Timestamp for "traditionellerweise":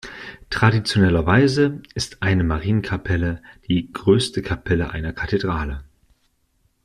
0.49-1.83